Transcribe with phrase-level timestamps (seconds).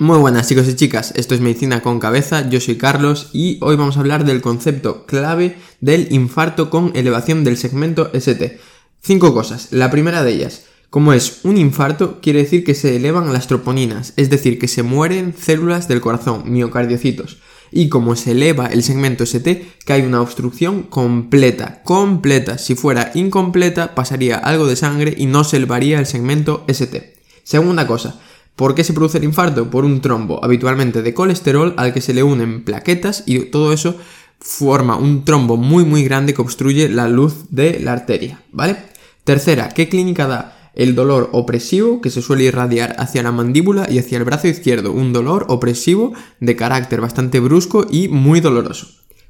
[0.00, 3.76] Muy buenas chicos y chicas, esto es Medicina con Cabeza, yo soy Carlos y hoy
[3.76, 8.60] vamos a hablar del concepto clave del infarto con elevación del segmento ST.
[9.02, 9.68] Cinco cosas.
[9.72, 14.14] La primera de ellas, como es un infarto, quiere decir que se elevan las troponinas,
[14.16, 17.36] es decir, que se mueren células del corazón, miocardiocitos.
[17.70, 22.56] Y como se eleva el segmento ST, que hay una obstrucción completa, completa.
[22.56, 27.20] Si fuera incompleta, pasaría algo de sangre y no se elevaría el segmento ST.
[27.44, 28.18] Segunda cosa,
[28.60, 29.70] ¿Por qué se produce el infarto?
[29.70, 33.96] Por un trombo, habitualmente de colesterol, al que se le unen plaquetas y todo eso
[34.38, 38.76] forma un trombo muy muy grande que obstruye la luz de la arteria, ¿vale?
[39.24, 40.70] Tercera, ¿qué clínica da?
[40.74, 44.92] El dolor opresivo que se suele irradiar hacia la mandíbula y hacia el brazo izquierdo,
[44.92, 48.88] un dolor opresivo de carácter bastante brusco y muy doloroso.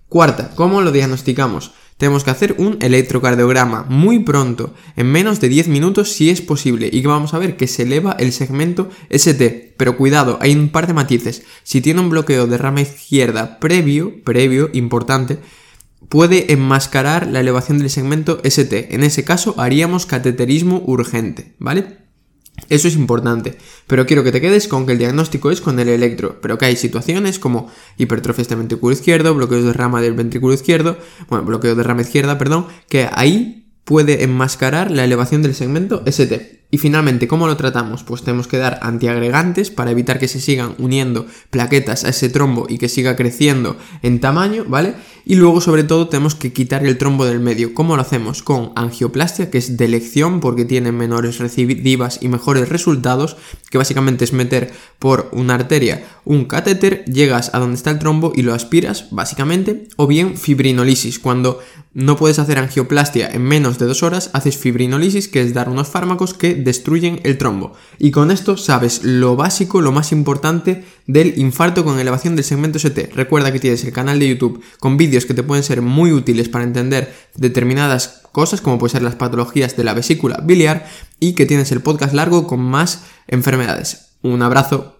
[0.08, 1.70] Cuarta, ¿cómo lo diagnosticamos?
[2.00, 6.88] Tenemos que hacer un electrocardiograma muy pronto, en menos de 10 minutos si es posible,
[6.90, 9.74] y que vamos a ver que se eleva el segmento ST.
[9.76, 11.42] Pero cuidado, hay un par de matices.
[11.62, 15.40] Si tiene un bloqueo de rama izquierda previo, previo, importante,
[16.08, 18.94] puede enmascarar la elevación del segmento ST.
[18.94, 21.98] En ese caso haríamos cateterismo urgente, ¿vale?
[22.70, 25.88] Eso es importante, pero quiero que te quedes con que el diagnóstico es con el
[25.88, 27.68] electro, pero que hay situaciones como
[27.98, 30.96] hipertrofia del ventrículo izquierdo, bloqueos de rama del ventrículo izquierdo,
[31.28, 36.59] bueno, bloqueo de rama izquierda, perdón, que ahí puede enmascarar la elevación del segmento ST.
[36.70, 38.04] Y finalmente, ¿cómo lo tratamos?
[38.04, 42.66] Pues tenemos que dar antiagregantes para evitar que se sigan uniendo plaquetas a ese trombo
[42.68, 44.94] y que siga creciendo en tamaño, ¿vale?
[45.24, 47.74] Y luego, sobre todo, tenemos que quitar el trombo del medio.
[47.74, 48.42] ¿Cómo lo hacemos?
[48.42, 53.36] Con angioplastia, que es de elección porque tiene menores recidivas y mejores resultados,
[53.70, 58.32] que básicamente es meter por una arteria un catéter, llegas a donde está el trombo
[58.34, 61.58] y lo aspiras, básicamente, o bien fibrinolisis, cuando
[61.92, 65.88] no puedes hacer angioplastia en menos de dos horas, haces fibrinolisis, que es dar unos
[65.88, 67.72] fármacos que destruyen el trombo.
[67.98, 72.78] Y con esto sabes lo básico, lo más importante del infarto con elevación del segmento
[72.78, 73.10] ST.
[73.14, 76.48] Recuerda que tienes el canal de YouTube con vídeos que te pueden ser muy útiles
[76.48, 81.46] para entender determinadas cosas, como pueden ser las patologías de la vesícula biliar, y que
[81.46, 84.12] tienes el podcast largo con más enfermedades.
[84.22, 84.99] Un abrazo.